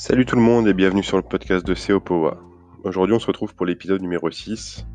[0.00, 2.38] Salut tout le monde et bienvenue sur le podcast de SEO Powa.
[2.84, 4.86] Aujourd'hui on se retrouve pour l'épisode numéro 6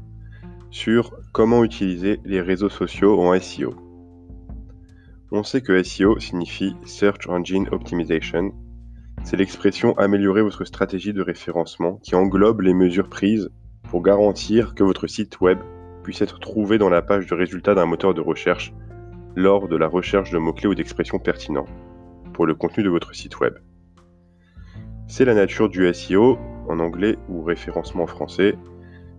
[0.72, 3.76] sur comment utiliser les réseaux sociaux en SEO.
[5.30, 8.54] On sait que SEO signifie Search Engine Optimization.
[9.26, 13.50] C'est l'expression améliorer votre stratégie de référencement qui englobe les mesures prises
[13.90, 15.60] pour garantir que votre site web
[16.04, 18.74] puisse être trouvé dans la page de résultats d'un moteur de recherche
[19.36, 21.68] lors de la recherche de mots-clés ou d'expressions pertinents
[22.32, 23.56] pour le contenu de votre site web.
[25.16, 28.56] C'est la nature du SEO en anglais ou référencement en français.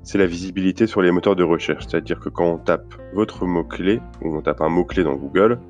[0.03, 4.01] C'est la visibilité sur les moteurs de recherche, c'est-à-dire que quand on tape votre mot-clé
[4.21, 5.61] ou on tape un mot-clé dans Google,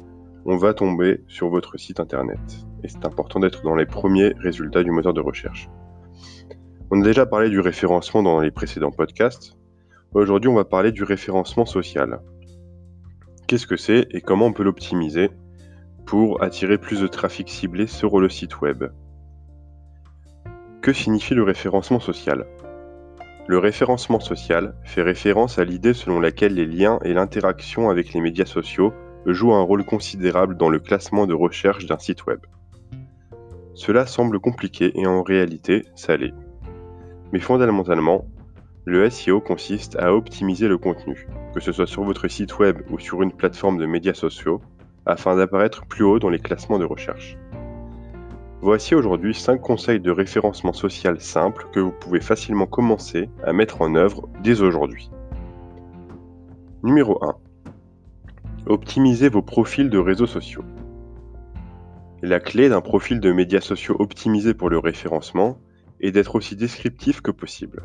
[0.46, 2.40] on va tomber sur votre site internet.
[2.82, 5.68] Et c'est important d'être dans les premiers résultats du moteur de recherche.
[6.90, 9.58] On a déjà parlé du référencement dans les précédents podcasts.
[10.14, 12.22] Aujourd'hui, on va parler du référencement social.
[13.46, 15.28] Qu'est-ce que c'est et comment on peut l'optimiser
[16.06, 18.84] pour attirer plus de trafic ciblé sur le site web?
[20.84, 22.44] Que signifie le référencement social
[23.46, 28.20] Le référencement social fait référence à l'idée selon laquelle les liens et l'interaction avec les
[28.20, 28.92] médias sociaux
[29.24, 32.40] jouent un rôle considérable dans le classement de recherche d'un site web.
[33.72, 36.34] Cela semble compliqué et en réalité, ça l'est.
[37.32, 38.26] Mais fondamentalement,
[38.84, 42.98] le SEO consiste à optimiser le contenu, que ce soit sur votre site web ou
[42.98, 44.60] sur une plateforme de médias sociaux,
[45.06, 47.38] afin d'apparaître plus haut dans les classements de recherche.
[48.64, 53.82] Voici aujourd'hui 5 conseils de référencement social simples que vous pouvez facilement commencer à mettre
[53.82, 55.10] en œuvre dès aujourd'hui.
[56.82, 57.36] Numéro 1.
[58.64, 60.64] Optimisez vos profils de réseaux sociaux.
[62.22, 65.58] La clé d'un profil de médias sociaux optimisé pour le référencement
[66.00, 67.82] est d'être aussi descriptif que possible.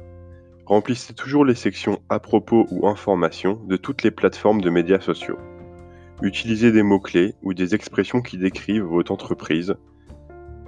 [0.66, 5.39] Remplissez toujours les sections à propos ou informations de toutes les plateformes de médias sociaux.
[6.22, 9.75] Utilisez des mots-clés ou des expressions qui décrivent votre entreprise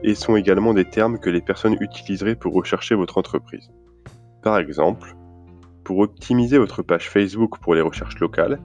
[0.03, 3.71] et sont également des termes que les personnes utiliseraient pour rechercher votre entreprise.
[4.41, 5.16] Par exemple,
[5.84, 8.59] pour optimiser votre page Facebook pour les recherches locales,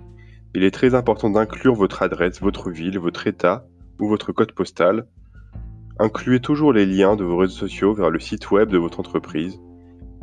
[0.54, 3.66] il est très important d'inclure votre adresse, votre ville, votre état
[4.00, 5.06] ou votre code postal.
[5.98, 9.60] Incluez toujours les liens de vos réseaux sociaux vers le site web de votre entreprise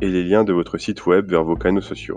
[0.00, 2.16] et les liens de votre site web vers vos canaux sociaux.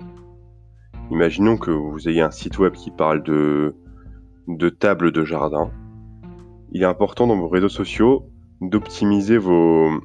[1.12, 3.76] Imaginons que vous ayez un site web qui parle de,
[4.48, 5.72] de tables de jardin.
[6.72, 8.30] Il est important dans vos réseaux sociaux
[8.62, 10.02] d'optimiser vos,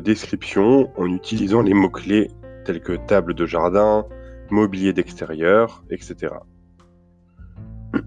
[0.00, 2.30] descriptions en utilisant les mots-clés
[2.64, 4.06] tels que table de jardin,
[4.50, 6.34] mobilier d'extérieur, etc.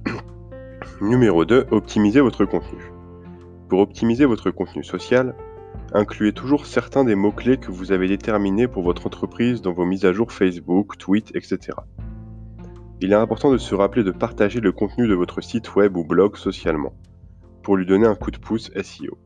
[1.02, 1.68] Numéro 2.
[1.72, 2.92] Optimisez votre contenu.
[3.70, 5.36] Pour optimiser votre contenu social,
[5.94, 10.06] incluez toujours certains des mots-clés que vous avez déterminés pour votre entreprise dans vos mises
[10.06, 11.78] à jour Facebook, Tweet, etc.
[13.02, 16.04] Il est important de se rappeler de partager le contenu de votre site web ou
[16.04, 16.94] blog socialement,
[17.64, 19.18] pour lui donner un coup de pouce SEO.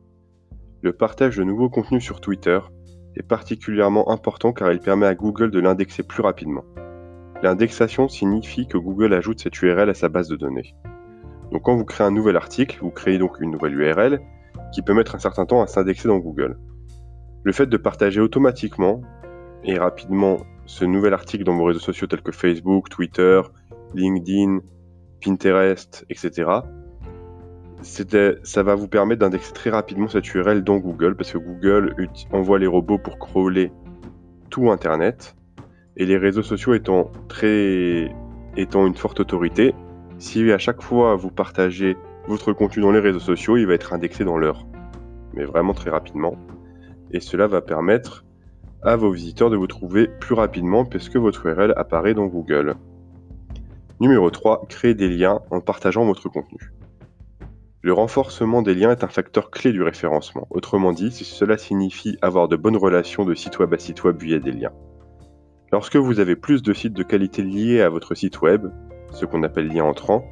[0.84, 2.60] Le partage de nouveaux contenus sur Twitter
[3.16, 6.62] est particulièrement important car il permet à Google de l'indexer plus rapidement.
[7.42, 10.74] L'indexation signifie que Google ajoute cette URL à sa base de données.
[11.52, 14.20] Donc quand vous créez un nouvel article, vous créez donc une nouvelle URL
[14.74, 16.58] qui peut mettre un certain temps à s'indexer dans Google.
[17.44, 19.00] Le fait de partager automatiquement
[19.64, 23.40] et rapidement ce nouvel article dans vos réseaux sociaux tels que Facebook, Twitter,
[23.94, 24.58] LinkedIn,
[25.24, 26.44] Pinterest, etc.,
[27.84, 31.94] ça va vous permettre d'indexer très rapidement cette URL dans Google parce que Google
[32.32, 33.70] envoie les robots pour crawler
[34.50, 35.36] tout Internet
[35.96, 38.10] et les réseaux sociaux étant très
[38.56, 39.74] étant une forte autorité,
[40.18, 41.96] si à chaque fois vous partagez
[42.26, 44.66] votre contenu dans les réseaux sociaux, il va être indexé dans l'heure,
[45.34, 46.36] mais vraiment très rapidement.
[47.10, 48.24] Et cela va permettre
[48.82, 52.76] à vos visiteurs de vous trouver plus rapidement puisque votre URL apparaît dans Google.
[54.00, 54.66] Numéro 3.
[54.68, 56.72] Créer des liens en partageant votre contenu.
[57.84, 60.46] Le renforcement des liens est un facteur clé du référencement.
[60.48, 64.38] Autrement dit, cela signifie avoir de bonnes relations de site web à site web via
[64.38, 64.72] des liens.
[65.70, 68.68] Lorsque vous avez plus de sites de qualité liés à votre site web,
[69.10, 70.24] ce qu'on appelle liens entrants,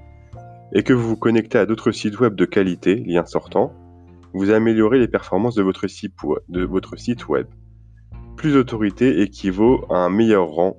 [0.72, 3.74] et que vous vous connectez à d'autres sites web de qualité, liens sortants,
[4.32, 7.46] vous améliorez les performances de votre site, web.
[8.34, 10.78] Plus d'autorité équivaut à un meilleur rang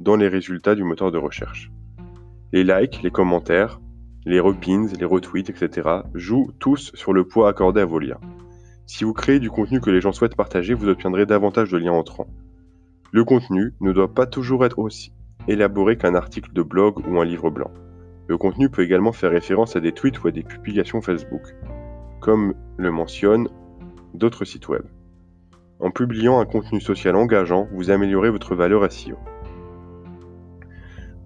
[0.00, 1.70] dans les résultats du moteur de recherche.
[2.52, 3.78] Les likes, les commentaires,
[4.26, 5.88] les repins, les retweets, etc.
[6.14, 8.20] jouent tous sur le poids accordé à vos liens.
[8.86, 11.92] Si vous créez du contenu que les gens souhaitent partager, vous obtiendrez davantage de liens
[11.92, 12.26] entrants.
[13.12, 15.12] Le contenu ne doit pas toujours être aussi
[15.48, 17.70] élaboré qu'un article de blog ou un livre blanc.
[18.28, 21.54] Le contenu peut également faire référence à des tweets ou à des publications Facebook,
[22.20, 23.48] comme le mentionnent
[24.14, 24.82] d'autres sites web.
[25.80, 29.16] En publiant un contenu social engageant, vous améliorez votre valeur SEO.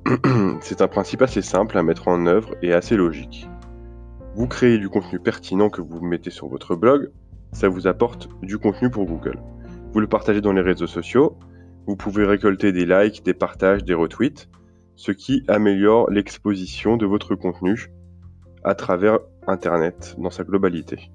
[0.61, 3.49] C'est un principe assez simple à mettre en œuvre et assez logique.
[4.35, 7.11] Vous créez du contenu pertinent que vous mettez sur votre blog,
[7.53, 9.41] ça vous apporte du contenu pour Google.
[9.93, 11.39] Vous le partagez dans les réseaux sociaux.
[11.87, 14.51] Vous pouvez récolter des likes, des partages, des retweets,
[14.95, 17.91] ce qui améliore l'exposition de votre contenu
[18.63, 21.11] à travers Internet dans sa globalité.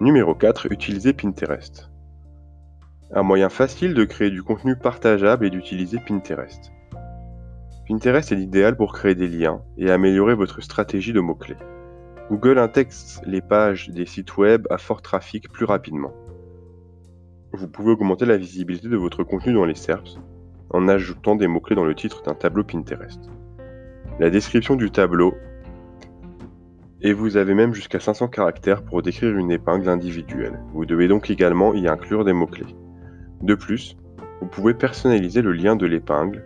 [0.00, 0.72] Numéro 4.
[0.72, 1.90] Utilisez Pinterest.
[3.12, 6.72] Un moyen facile de créer du contenu partageable est d'utiliser Pinterest.
[7.92, 11.58] Pinterest est l'idéal pour créer des liens et améliorer votre stratégie de mots-clés.
[12.30, 12.90] Google intègre
[13.26, 16.14] les pages des sites web à fort trafic plus rapidement.
[17.52, 20.18] Vous pouvez augmenter la visibilité de votre contenu dans les SERPs
[20.70, 23.28] en ajoutant des mots-clés dans le titre d'un tableau Pinterest.
[24.18, 25.34] La description du tableau
[27.02, 30.60] et vous avez même jusqu'à 500 caractères pour décrire une épingle individuelle.
[30.72, 32.74] Vous devez donc également y inclure des mots-clés.
[33.42, 33.98] De plus,
[34.40, 36.42] vous pouvez personnaliser le lien de l'épingle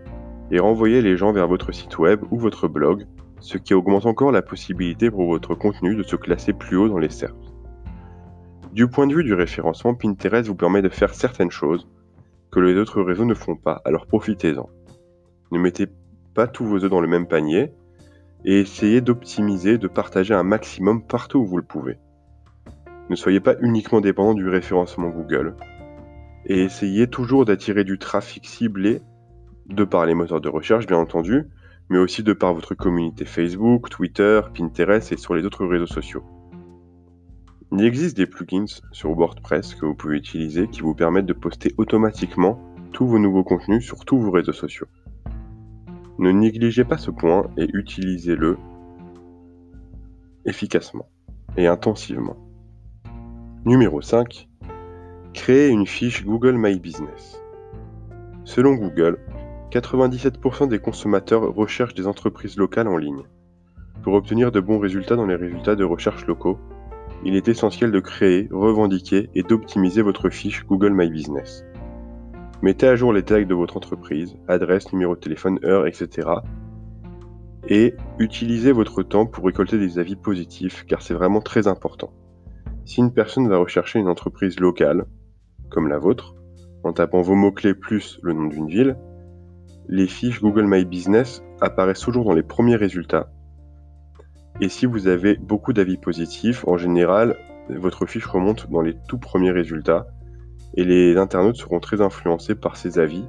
[0.50, 3.06] et renvoyer les gens vers votre site web ou votre blog,
[3.40, 6.98] ce qui augmente encore la possibilité pour votre contenu de se classer plus haut dans
[6.98, 7.52] les SERPs.
[8.72, 11.88] Du point de vue du référencement, Pinterest vous permet de faire certaines choses
[12.50, 14.68] que les autres réseaux ne font pas, alors profitez-en.
[15.50, 15.86] Ne mettez
[16.34, 17.72] pas tous vos œufs dans le même panier
[18.44, 21.98] et essayez d'optimiser, de partager un maximum partout où vous le pouvez.
[23.08, 25.54] Ne soyez pas uniquement dépendant du référencement Google
[26.44, 29.00] et essayez toujours d'attirer du trafic ciblé
[29.68, 31.44] de par les moteurs de recherche bien entendu,
[31.88, 36.24] mais aussi de par votre communauté Facebook, Twitter, Pinterest et sur les autres réseaux sociaux.
[37.72, 41.74] Il existe des plugins sur WordPress que vous pouvez utiliser qui vous permettent de poster
[41.78, 42.60] automatiquement
[42.92, 44.86] tous vos nouveaux contenus sur tous vos réseaux sociaux.
[46.18, 48.56] Ne négligez pas ce point et utilisez-le
[50.46, 51.06] efficacement
[51.56, 52.36] et intensivement.
[53.64, 54.48] Numéro 5.
[55.34, 57.42] Créez une fiche Google My Business.
[58.44, 59.18] Selon Google,
[59.70, 63.24] 97% des consommateurs recherchent des entreprises locales en ligne.
[64.02, 66.58] Pour obtenir de bons résultats dans les résultats de recherche locaux,
[67.24, 71.64] il est essentiel de créer, revendiquer et d'optimiser votre fiche Google My Business.
[72.62, 76.28] Mettez à jour les tags de votre entreprise, adresse, numéro de téléphone, heure, etc.
[77.68, 82.12] Et utilisez votre temps pour récolter des avis positifs car c'est vraiment très important.
[82.84, 85.06] Si une personne va rechercher une entreprise locale,
[85.68, 86.36] comme la vôtre,
[86.84, 88.96] en tapant vos mots-clés plus le nom d'une ville,
[89.88, 93.30] les fiches Google My Business apparaissent toujours dans les premiers résultats.
[94.60, 97.36] Et si vous avez beaucoup d'avis positifs, en général,
[97.68, 100.06] votre fiche remonte dans les tout premiers résultats
[100.74, 103.24] et les internautes seront très influencés par ces avis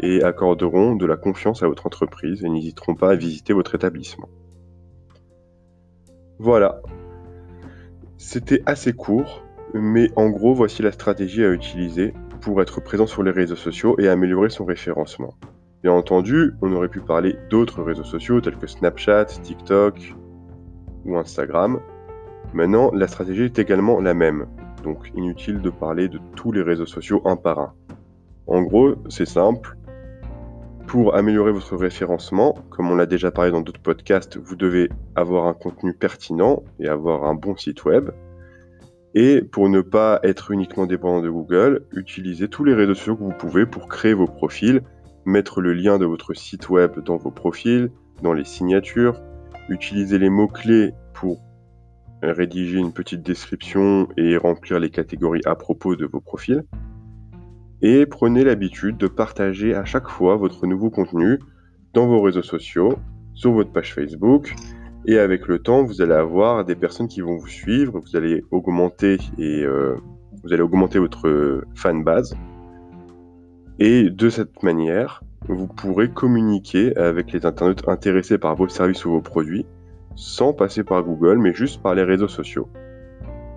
[0.00, 4.28] et accorderont de la confiance à votre entreprise et n'hésiteront pas à visiter votre établissement.
[6.38, 6.80] Voilà.
[8.16, 9.44] C'était assez court,
[9.74, 13.96] mais en gros, voici la stratégie à utiliser pour être présent sur les réseaux sociaux
[13.98, 15.34] et améliorer son référencement.
[15.82, 20.14] Bien entendu, on aurait pu parler d'autres réseaux sociaux tels que Snapchat, TikTok
[21.06, 21.80] ou Instagram.
[22.52, 24.46] Maintenant, la stratégie est également la même,
[24.84, 27.72] donc inutile de parler de tous les réseaux sociaux un par un.
[28.46, 29.78] En gros, c'est simple.
[30.86, 35.46] Pour améliorer votre référencement, comme on l'a déjà parlé dans d'autres podcasts, vous devez avoir
[35.46, 38.10] un contenu pertinent et avoir un bon site web.
[39.14, 43.24] Et pour ne pas être uniquement dépendant de Google, utilisez tous les réseaux sociaux que
[43.24, 44.82] vous pouvez pour créer vos profils
[45.30, 47.90] mettre le lien de votre site web dans vos profils,
[48.22, 49.20] dans les signatures,
[49.68, 51.40] utiliser les mots-clés pour
[52.22, 56.64] rédiger une petite description et remplir les catégories à propos de vos profils.
[57.80, 61.38] Et prenez l'habitude de partager à chaque fois votre nouveau contenu
[61.94, 62.98] dans vos réseaux sociaux,
[63.32, 64.54] sur votre page Facebook.
[65.06, 68.42] Et avec le temps, vous allez avoir des personnes qui vont vous suivre, vous allez
[68.50, 69.96] augmenter et euh,
[70.42, 72.36] vous allez augmenter votre fan base
[73.80, 79.12] et de cette manière, vous pourrez communiquer avec les internautes intéressés par vos services ou
[79.12, 79.66] vos produits
[80.16, 82.68] sans passer par Google, mais juste par les réseaux sociaux.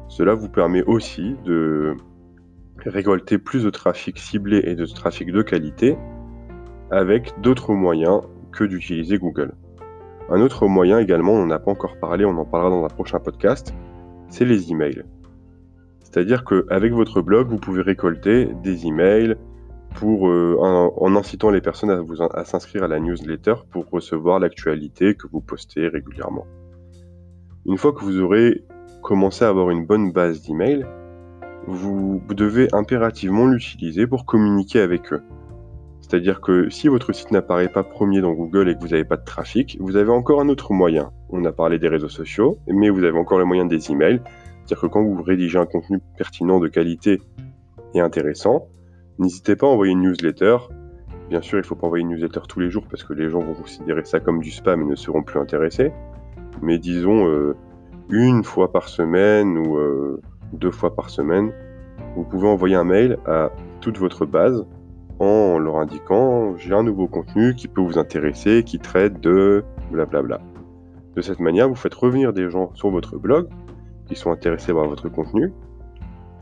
[0.08, 1.96] Cela vous permet aussi de
[2.86, 5.98] récolter plus de trafic ciblé et de trafic de qualité
[6.90, 8.22] avec d'autres moyens
[8.54, 9.54] que d'utiliser Google.
[10.30, 13.20] Un autre moyen également, on n'a pas encore parlé, on en parlera dans un prochain
[13.20, 13.74] podcast,
[14.30, 15.04] c'est les emails.
[16.00, 19.36] C'est-à-dire qu'avec votre blog, vous pouvez récolter des emails,
[20.02, 25.16] euh, en, incitant les personnes à, vous, à s'inscrire à la newsletter pour recevoir l'actualité
[25.16, 26.46] que vous postez régulièrement.
[27.66, 28.64] Une fois que vous aurez
[29.02, 30.86] commencé à avoir une bonne base d'emails,
[31.68, 35.22] vous, vous devez impérativement l'utiliser pour communiquer avec eux.
[36.02, 39.16] C'est-à-dire que si votre site n'apparaît pas premier dans Google et que vous n'avez pas
[39.16, 41.12] de trafic, vous avez encore un autre moyen.
[41.30, 44.22] On a parlé des réseaux sociaux, mais vous avez encore le moyen des emails.
[44.66, 47.22] C'est-à-dire que quand vous rédigez un contenu pertinent de qualité
[47.94, 48.68] et intéressant,
[49.20, 50.58] N'hésitez pas à envoyer une newsletter.
[51.30, 53.30] Bien sûr, il ne faut pas envoyer une newsletter tous les jours parce que les
[53.30, 55.92] gens vont considérer ça comme du spam et ne seront plus intéressés.
[56.62, 57.56] Mais disons euh,
[58.10, 60.22] une fois par semaine ou euh,
[60.54, 61.52] deux fois par semaine,
[62.16, 63.50] Vous pouvez envoyer un mail à
[63.82, 64.66] toute votre base
[65.20, 70.42] en leur indiquant j'ai un nouveau contenu qui peut vous intéresser, qui traite de blablabla.
[71.16, 73.48] De cette manière, vous faites revenir des gens sur votre blog
[74.08, 75.54] qui sont intéressés par votre contenu.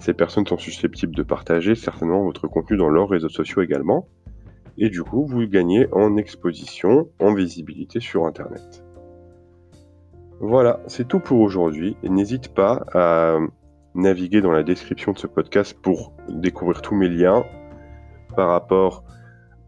[0.02, 4.08] Ces personnes sont susceptibles de partager certainement votre contenu dans leurs réseaux sociaux également.
[4.80, 8.84] Et du coup, vous gagnez en exposition, en visibilité sur Internet.
[10.40, 11.98] Voilà, c'est tout pour aujourd'hui.
[12.02, 13.38] N'hésite pas à
[13.94, 17.46] naviguer dans la description de ce podcast pour découvrir tous mes liens
[18.36, 19.04] par rapport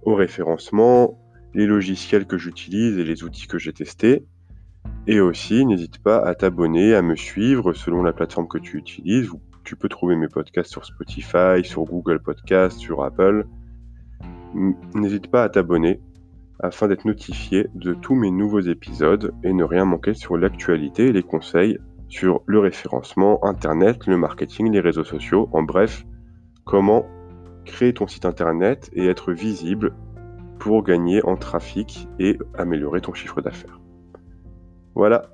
[0.01, 1.19] au référencement,
[1.53, 4.25] les logiciels que j'utilise et les outils que j'ai testés.
[5.05, 9.29] Et aussi, n'hésite pas à t'abonner, à me suivre selon la plateforme que tu utilises.
[9.63, 13.47] Tu peux trouver mes podcasts sur Spotify, sur Google Podcasts, sur Apple.
[14.93, 16.01] N'hésite pas à t'abonner
[16.59, 21.11] afin d'être notifié de tous mes nouveaux épisodes et ne rien manquer sur l'actualité et
[21.11, 21.77] les conseils
[22.07, 26.05] sur le référencement, Internet, le marketing, les réseaux sociaux, en bref,
[26.63, 27.05] comment
[27.65, 29.95] créer ton site Internet et être visible
[30.59, 33.81] pour gagner en trafic et améliorer ton chiffre d'affaires.
[34.95, 35.32] Voilà,